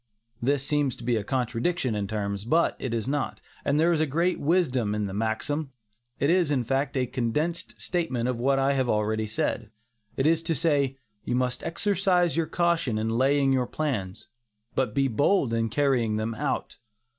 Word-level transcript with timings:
This 0.41 0.63
seems 0.65 0.95
to 0.95 1.03
be 1.03 1.15
a 1.15 1.23
contradiction 1.23 1.93
in 1.93 2.07
terms, 2.07 2.43
but 2.43 2.75
it 2.79 2.91
is 2.91 3.07
not, 3.07 3.39
and 3.63 3.79
there 3.79 3.91
is 3.93 4.03
great 4.07 4.39
wisdom 4.39 4.95
in 4.95 5.05
the 5.05 5.13
maxim. 5.13 5.73
It 6.19 6.31
is, 6.31 6.49
in 6.49 6.63
fact, 6.63 6.97
a 6.97 7.05
condensed 7.05 7.79
statement 7.79 8.27
of 8.27 8.39
what 8.39 8.57
I 8.57 8.73
have 8.73 8.89
already 8.89 9.27
said. 9.27 9.69
It 10.17 10.25
is 10.25 10.41
to 10.41 10.55
say, 10.55 10.97
"you 11.23 11.35
must 11.35 11.61
exercise 11.63 12.35
your 12.35 12.47
caution 12.47 12.97
in 12.97 13.09
laying 13.09 13.53
your 13.53 13.67
plans, 13.67 14.27
but 14.73 14.95
be 14.95 15.07
bold 15.07 15.53
in 15.53 15.69
carrying 15.69 16.15
them 16.15 16.33
out." 16.33 16.77